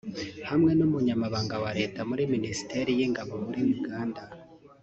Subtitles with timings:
[0.49, 4.21] hamwe n’umunyamabanga wa Leta muri Ministeri y’ingabo muri Uganda